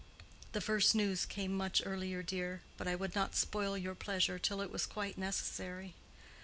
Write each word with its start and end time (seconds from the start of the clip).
"The 0.53 0.61
first 0.61 0.95
news 0.95 1.27
came 1.27 1.53
much 1.55 1.79
earlier, 1.85 2.23
dear. 2.23 2.63
But 2.75 2.87
I 2.87 2.95
would 2.95 3.13
not 3.13 3.35
spoil 3.35 3.77
your 3.77 3.93
pleasure 3.93 4.39
till 4.39 4.59
it 4.59 4.71
was 4.71 4.87
quite 4.87 5.15
necessary." 5.15 5.93